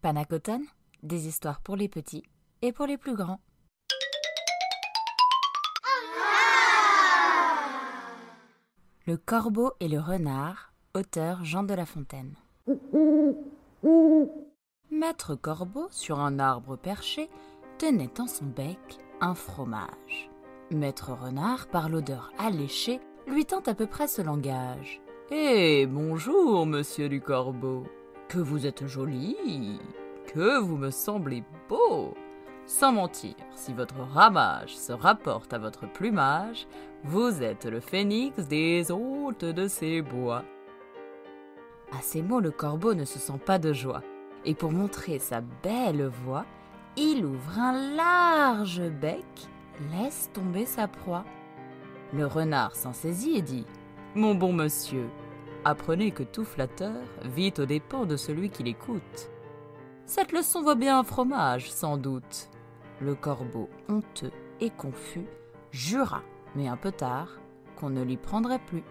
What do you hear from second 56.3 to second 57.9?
flatteur vit aux